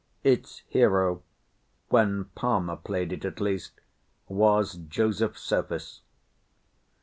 [0.23, 1.21] Its hero,
[1.89, 3.73] when Palmer played it at least,
[4.27, 6.01] was Joseph Surface.